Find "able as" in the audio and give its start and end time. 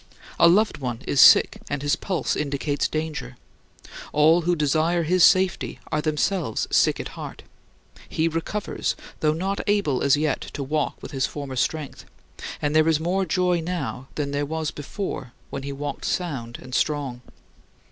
9.67-10.17